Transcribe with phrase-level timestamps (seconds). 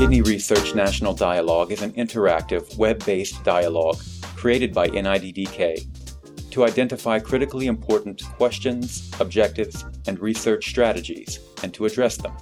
[0.00, 3.98] Kidney Research National Dialogue is an interactive, web based dialogue
[4.34, 12.16] created by NIDDK to identify critically important questions, objectives, and research strategies and to address
[12.16, 12.34] them.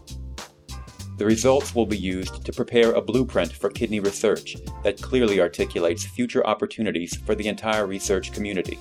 [1.17, 6.07] The results will be used to prepare a blueprint for kidney research that clearly articulates
[6.07, 8.79] future opportunities for the entire research community.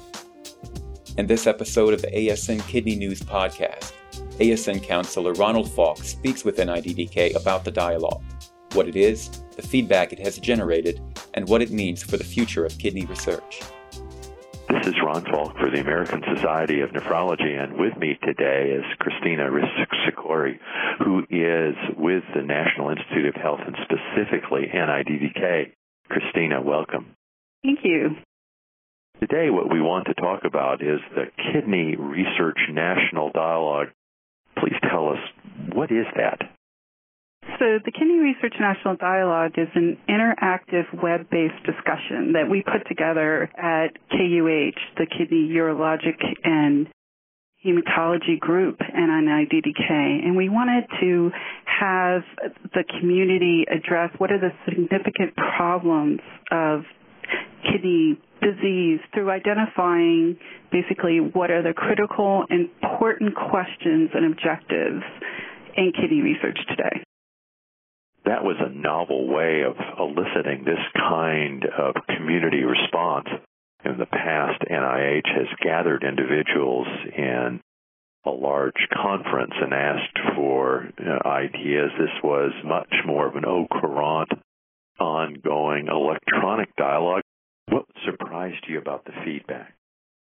[1.17, 3.93] In this episode of the ASN Kidney News podcast,
[4.37, 8.21] ASN counselor Ronald Falk speaks with NIDDK about the dialogue,
[8.73, 11.01] what it is, the feedback it has generated,
[11.33, 13.61] and what it means for the future of kidney research.
[14.69, 18.83] This is Ron Falk for the American Society of Nephrology, and with me today is
[18.99, 20.53] Christina Rys-Sikora,
[20.99, 25.71] who is with the National Institute of Health and specifically NIDDK.
[26.09, 27.15] Christina, welcome.
[27.63, 28.17] Thank you.
[29.19, 33.87] Today, what we want to talk about is the Kidney Research National Dialogue.
[34.59, 35.19] Please tell us,
[35.73, 36.39] what is that?
[37.55, 42.85] So, the Kidney Research National Dialogue is an interactive web based discussion that we put
[42.87, 46.87] together at KUH, the Kidney Urologic and
[47.65, 49.89] Hematology Group, and NIDDK.
[49.89, 51.31] And we wanted to
[51.65, 52.21] have
[52.75, 56.19] the community address what are the significant problems
[56.51, 56.81] of
[57.63, 60.37] kidney disease through identifying
[60.71, 65.03] basically what are the critical, important questions and objectives
[65.75, 67.06] in kidney research today.
[68.27, 73.27] That was a novel way of eliciting this kind of community response.
[73.85, 77.61] In the past, NIH has gathered individuals in
[78.25, 81.91] a large conference and asked for uh, ideas.
[81.97, 84.29] This was much more of an au courant,
[84.99, 87.21] ongoing electronic dialogue
[87.69, 89.73] what surprised you about the feedback?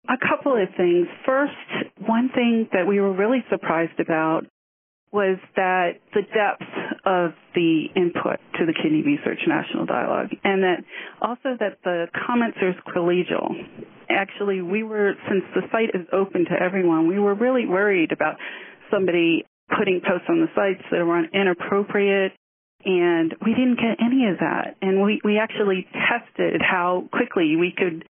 [0.10, 1.08] A couple of things.
[1.26, 1.54] First,
[2.06, 4.46] one thing that we were really surprised about
[5.12, 6.72] was that the depth
[7.06, 10.84] of the input to the Kidney Research National Dialogue, and that
[11.22, 13.52] also that the commenters collegial.
[14.10, 18.36] Actually, we were, since the site is open to everyone, we were really worried about
[18.90, 19.46] somebody
[19.78, 22.34] putting posts on the sites that were inappropriate
[22.84, 24.76] and we didn't get any of that.
[24.82, 28.06] And we, we actually tested how quickly we could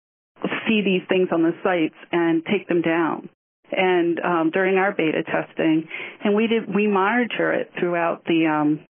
[0.68, 3.30] see these things on the sites and take them down.
[3.72, 5.88] And um, during our beta testing,
[6.24, 8.86] and we did we monitor it throughout the um,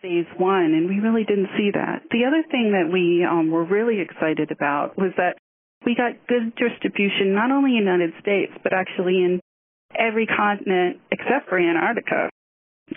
[0.00, 2.02] phase one, and we really didn't see that.
[2.10, 5.38] The other thing that we um, were really excited about was that
[5.86, 9.40] we got good distribution not only in the United States but actually in
[9.98, 12.30] every continent except for Antarctica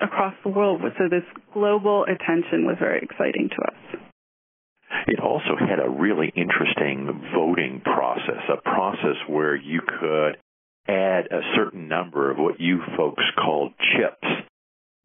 [0.02, 0.82] across the world.
[0.98, 1.24] So this
[1.54, 4.02] global attention was very exciting to us.
[5.08, 10.38] It also had a really interesting voting process, a process where you could
[10.88, 14.28] add a certain number of what you folks call chips.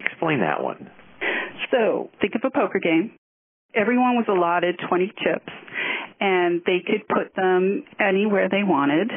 [0.00, 0.90] Explain that one.
[1.70, 3.12] So think of a poker game.
[3.74, 5.52] Everyone was allotted 20 chips,
[6.20, 9.10] and they could put them anywhere they wanted,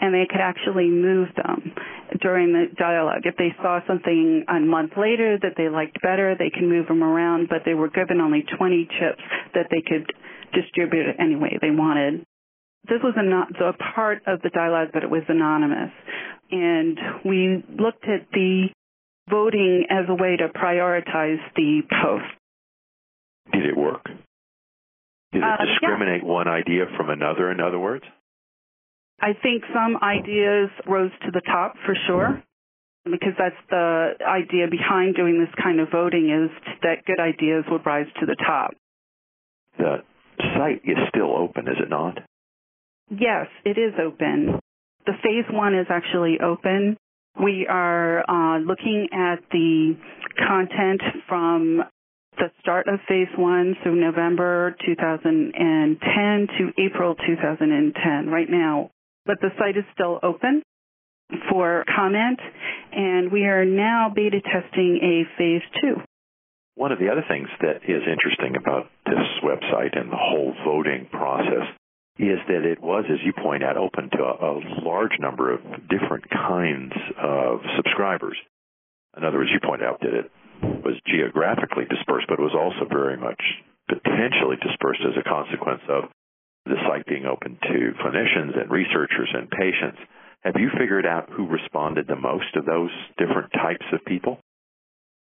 [0.00, 1.74] and they could actually move them
[2.22, 3.22] during the dialogue.
[3.24, 7.04] If they saw something a month later that they liked better, they can move them
[7.04, 9.22] around, but they were given only 20 chips
[9.54, 10.10] that they could
[10.54, 12.24] distribute any way they wanted.
[12.88, 15.92] This was a, a part of the dialogue, but it was anonymous.
[16.50, 18.68] And we looked at the
[19.28, 22.24] voting as a way to prioritize the post.
[23.52, 24.04] Did it work?
[25.32, 26.28] Did it uh, discriminate yeah.
[26.28, 28.04] one idea from another, in other words?
[29.20, 32.42] I think some ideas rose to the top for sure,
[33.04, 36.50] because that's the idea behind doing this kind of voting is
[36.82, 38.72] that good ideas would rise to the top.
[39.78, 40.02] The
[40.56, 42.18] site is still open, is it not?
[43.10, 44.60] Yes, it is open.
[45.04, 46.96] The phase one is actually open.
[47.42, 49.96] We are uh, looking at the
[50.46, 51.82] content from
[52.38, 58.28] the start of phase one, so November 2010 to April 2010.
[58.28, 58.90] Right now,
[59.26, 60.62] but the site is still open
[61.50, 62.38] for comment,
[62.92, 65.96] and we are now beta testing a phase two.
[66.76, 71.08] One of the other things that is interesting about this website and the whole voting
[71.10, 71.66] process
[72.20, 74.52] is that it was, as you point out, open to a, a
[74.84, 78.36] large number of different kinds of subscribers.
[79.16, 80.30] In other words, you point out that it
[80.84, 83.40] was geographically dispersed, but it was also very much
[83.88, 86.04] potentially dispersed as a consequence of
[86.66, 89.98] the site being open to clinicians and researchers and patients.
[90.42, 94.38] Have you figured out who responded the most of those different types of people?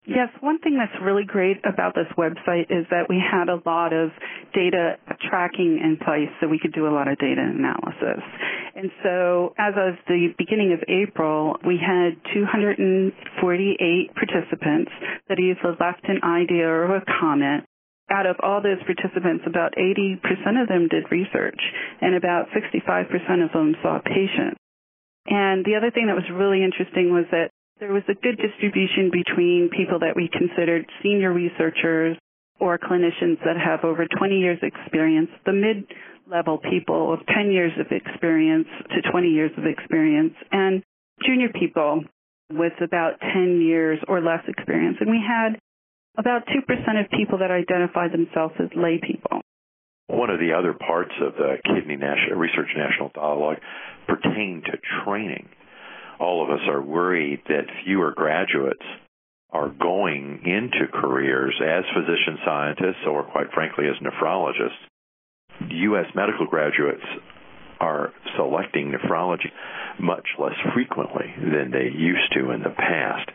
[0.07, 3.93] Yes, one thing that's really great about this website is that we had a lot
[3.93, 4.11] of
[4.55, 4.99] data
[5.29, 8.23] tracking in place so we could do a lot of data analysis.
[8.77, 14.93] And so as of the beginning of April, we had 248 participants
[15.29, 17.65] that either left an idea or a comment.
[18.09, 20.23] Out of all those participants, about 80%
[20.63, 21.59] of them did research
[22.01, 24.61] and about 65% of them saw patients.
[25.27, 29.11] And the other thing that was really interesting was that there was a good distribution
[29.13, 32.17] between people that we considered senior researchers
[32.59, 37.87] or clinicians that have over 20 years experience, the mid-level people of 10 years of
[37.91, 40.83] experience to 20 years of experience, and
[41.25, 42.03] junior people
[42.51, 44.97] with about 10 years or less experience.
[45.01, 45.59] And we had
[46.17, 49.43] about 2% of people that identified themselves as lay people.
[50.07, 53.59] One of the other parts of the Kidney Research National Dialogue
[54.07, 55.49] pertained to training
[56.19, 58.85] all of us are worried that fewer graduates
[59.51, 65.71] are going into careers as physician scientists or, quite frankly, as nephrologists.
[65.71, 66.07] U.S.
[66.15, 67.05] medical graduates
[67.81, 69.51] are selecting nephrology
[69.99, 73.31] much less frequently than they used to in the past.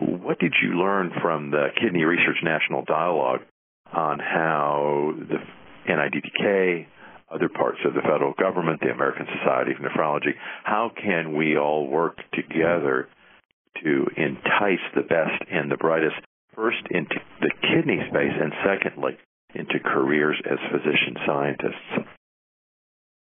[0.00, 3.40] What did you learn from the Kidney Research National Dialogue
[3.92, 5.38] on how the
[5.90, 6.86] NIDDK,
[7.32, 10.34] other parts of the federal government, the American Society of Nephrology.
[10.64, 13.08] How can we all work together
[13.82, 16.16] to entice the best and the brightest,
[16.54, 19.16] first into the kidney space, and secondly,
[19.54, 22.08] into careers as physician scientists?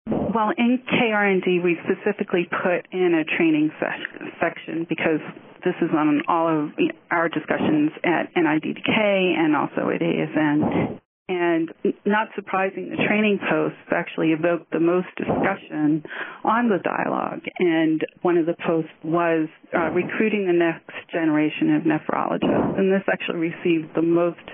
[0.06, 5.20] Well, in KRND, we specifically put in a training se- section because
[5.64, 6.70] this is on all of
[7.10, 11.00] our discussions at NIDDK and also at ASN.
[11.26, 11.72] And
[12.04, 16.04] not surprising, the training posts actually evoked the most discussion
[16.44, 17.40] on the dialogue.
[17.58, 22.78] And one of the posts was uh, recruiting the next generation of nephrologists.
[22.78, 24.44] And this actually received the most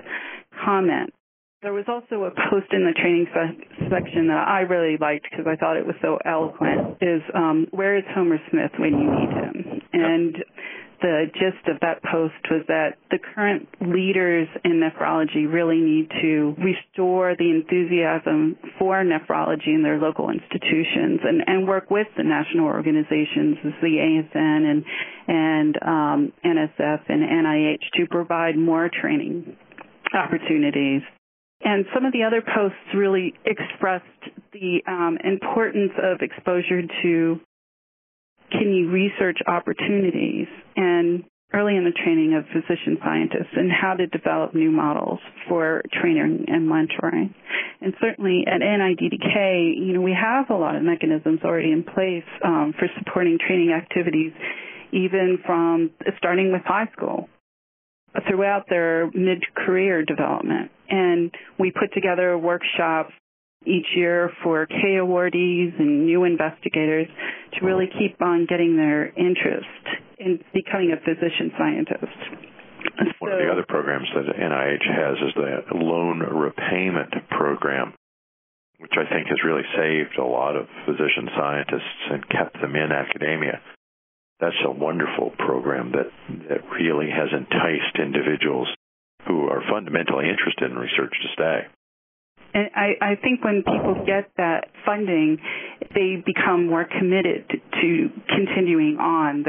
[0.63, 1.13] comment.
[1.61, 5.45] There was also a post in the training se- section that I really liked because
[5.45, 6.97] I thought it was so eloquent.
[7.01, 9.81] Is um, where is Homer Smith when you need him?
[9.93, 10.35] And
[11.01, 16.55] the gist of that post was that the current leaders in nephrology really need to
[16.63, 22.65] restore the enthusiasm for nephrology in their local institutions and, and work with the national
[22.65, 24.85] organizations the ASN and,
[25.27, 29.55] and um, NSF and NIH to provide more training
[30.13, 31.01] opportunities.
[31.63, 34.05] And some of the other posts really expressed
[34.53, 37.39] the um, importance of exposure to
[38.51, 44.55] kidney research opportunities and early in the training of physician scientists and how to develop
[44.55, 45.19] new models
[45.49, 47.33] for training and mentoring.
[47.81, 52.23] And certainly at NIDDK, you know, we have a lot of mechanisms already in place
[52.45, 54.31] um, for supporting training activities,
[54.93, 57.27] even from starting with high school
[58.27, 60.71] throughout their mid-career development.
[60.89, 63.13] And we put together workshops
[63.65, 67.07] each year for K awardees and new investigators
[67.53, 69.85] to really keep on getting their interest
[70.17, 72.19] in becoming a physician scientist.
[73.19, 77.93] One so, of the other programs that NIH has is the loan repayment program,
[78.79, 82.91] which I think has really saved a lot of physician scientists and kept them in
[82.91, 83.61] academia.
[84.39, 86.09] That's a wonderful program that,
[86.49, 88.67] that really has enticed individuals
[89.27, 91.67] who are fundamentally interested in research to stay.
[92.53, 95.37] And I, I think when people get that funding,
[95.93, 99.43] they become more committed to continuing on.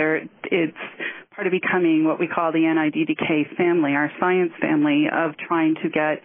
[0.44, 0.76] It's
[1.34, 5.88] part of becoming what we call the NIDDK family, our science family, of trying to
[5.88, 6.22] get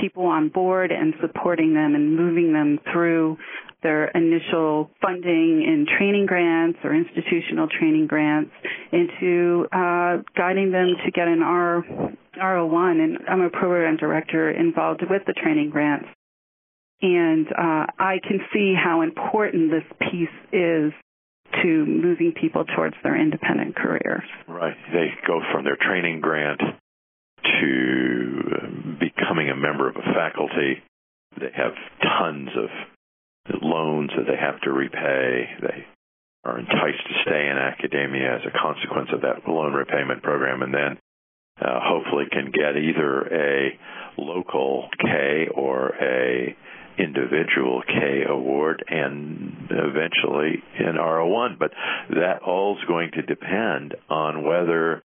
[0.00, 3.36] people on board and supporting them and moving them through
[3.82, 8.52] their initial funding in training grants or institutional training grants
[8.92, 11.84] into uh, guiding them to get an R,
[12.40, 13.04] R01.
[13.04, 16.08] And I'm a program director involved with the training grants.
[17.00, 20.92] And uh, I can see how important this piece is
[21.62, 24.24] to moving people towards their independent careers.
[24.48, 24.76] Right.
[24.92, 30.82] They go from their training grant to becoming a member of a faculty.
[31.38, 32.70] They have tons of
[33.62, 35.50] loans that they have to repay.
[35.60, 35.84] They
[36.44, 40.72] are enticed to stay in academia as a consequence of that loan repayment program, and
[40.72, 40.98] then
[41.62, 43.78] uh, hopefully can get either a
[44.18, 46.56] local K or a
[46.98, 51.58] individual K award and eventually an R01.
[51.58, 51.72] But
[52.10, 55.02] that all is going to depend on whether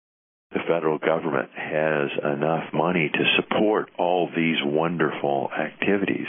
[0.51, 6.27] the federal government has enough money to support all these wonderful activities.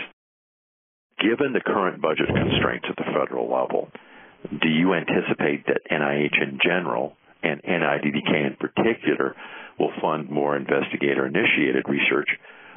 [1.20, 3.90] Given the current budget constraints at the federal level,
[4.50, 9.35] do you anticipate that NIH in general and NIDDK in particular
[9.78, 12.28] will fund more investigator initiated research?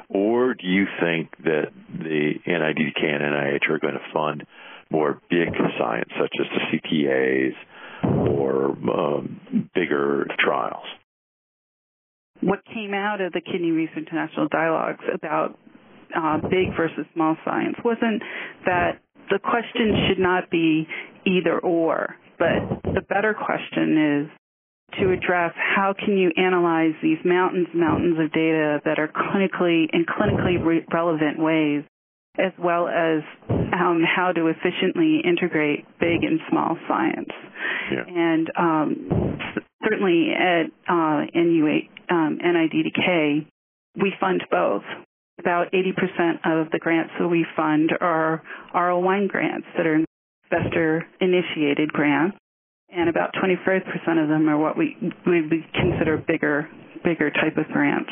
[0.08, 4.44] Or do you think that the NIDDK and NIH are going to fund
[4.90, 7.54] more big science, such as the CTAs
[8.28, 10.84] or um, bigger trials?
[12.40, 15.58] What came out of the Kidney Research National Dialogues about
[16.14, 18.22] uh, big versus small science wasn't
[18.66, 20.86] that the question should not be
[21.24, 24.41] either or, but the better question is
[25.00, 30.04] to address how can you analyze these mountains mountains of data that are clinically in
[30.04, 31.84] clinically re- relevant ways
[32.38, 37.28] as well as um, how to efficiently integrate big and small science.
[37.90, 38.04] Yeah.
[38.08, 39.38] And um,
[39.84, 43.46] certainly at uh, NUA, um, NIDDK,
[44.00, 44.82] we fund both.
[45.38, 48.42] About 80% of the grants that we fund are
[48.74, 50.04] R01 grants that are
[50.50, 52.36] investor initiated grants
[52.92, 54.96] and about 25% of them are what we
[55.26, 56.68] we consider bigger
[57.04, 58.10] bigger type of grants.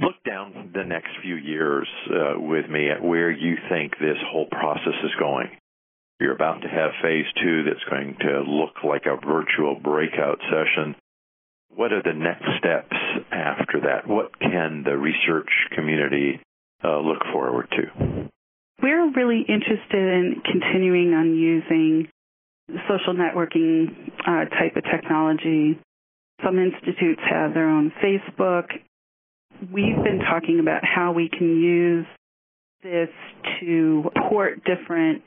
[0.00, 4.46] Look down the next few years uh, with me at where you think this whole
[4.46, 5.48] process is going.
[6.20, 10.96] You're about to have phase two that's going to look like a virtual breakout session.
[11.74, 12.96] What are the next steps
[13.30, 14.08] after that?
[14.08, 16.40] What can the research community
[16.82, 18.28] uh, look forward to?
[18.82, 22.08] We're really interested in continuing on using
[22.88, 25.78] social networking uh, type of technology.
[26.44, 28.66] Some institutes have their own Facebook.
[29.72, 32.06] We've been talking about how we can use
[32.82, 33.08] this
[33.60, 35.22] to support different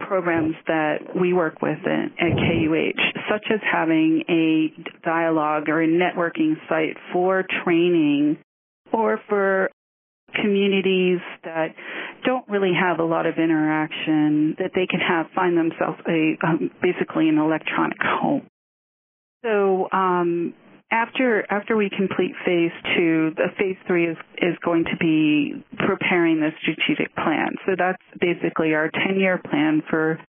[0.00, 4.72] programs that we work with at, at KUH, such as having a
[5.04, 8.38] dialogue or a networking site for training
[8.92, 9.70] or for
[10.34, 11.74] communities that
[12.24, 16.70] don't really have a lot of interaction that they can have find themselves a um,
[16.82, 18.46] basically an electronic home.
[19.44, 20.54] So um,
[20.90, 26.40] after after we complete phase two, the phase three is is going to be preparing
[26.40, 27.56] the strategic plan.
[27.66, 30.20] So that's basically our 10 year plan for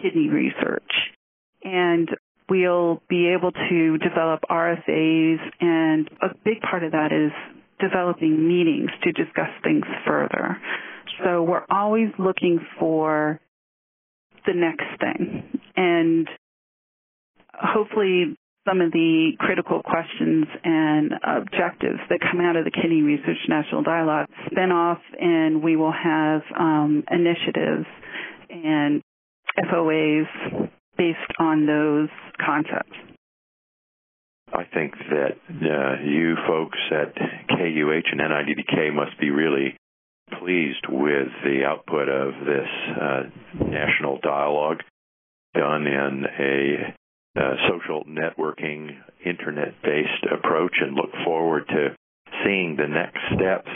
[0.00, 0.92] kidney research,
[1.64, 2.08] and
[2.48, 7.32] we'll be able to develop RFAs, and a big part of that is
[7.80, 10.58] developing meetings to discuss things further.
[11.22, 13.40] So we're always looking for
[14.46, 15.60] the next thing.
[15.76, 16.28] And
[17.52, 23.36] hopefully some of the critical questions and objectives that come out of the Kidney Research
[23.48, 27.86] National Dialogue spin off and we will have um, initiatives
[28.48, 29.02] and
[29.70, 32.08] FOAs based on those
[32.44, 32.96] concepts.
[34.52, 37.14] I think that uh, you folks at
[37.48, 39.76] KUH and NIDDK must be really
[40.40, 42.68] pleased with the output of this
[43.00, 43.22] uh,
[43.64, 44.80] national dialogue
[45.54, 46.94] done in a
[47.36, 51.96] uh, social networking, internet based approach and look forward to
[52.44, 53.70] seeing the next steps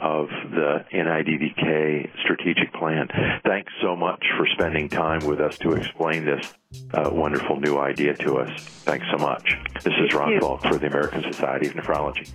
[0.00, 3.08] of the NIDDK strategic plan.
[3.44, 6.52] Thanks so much for spending time with us to explain this
[6.92, 8.50] uh, wonderful new idea to us.
[8.84, 9.56] Thanks so much.
[9.84, 12.32] This is Ron Falk for the American Society of Nephrology.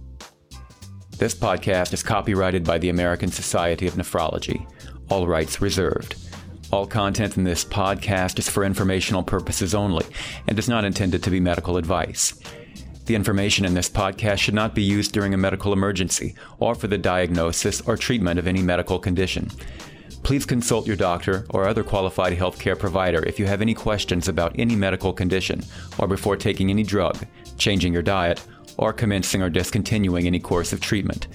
[1.18, 4.68] This podcast is copyrighted by the American Society of Nephrology.
[5.10, 6.16] All rights reserved.
[6.72, 10.06] All content in this podcast is for informational purposes only
[10.48, 12.40] and is not intended to be medical advice.
[13.06, 16.86] The information in this podcast should not be used during a medical emergency or for
[16.86, 19.50] the diagnosis or treatment of any medical condition.
[20.22, 24.60] Please consult your doctor or other qualified healthcare provider if you have any questions about
[24.60, 25.64] any medical condition
[25.98, 27.18] or before taking any drug,
[27.58, 28.46] changing your diet,
[28.78, 31.28] or commencing or discontinuing any course of treatment.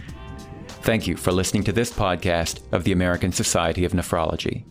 [0.66, 4.64] Thank you for listening to this podcast of the American Society of Nephrology.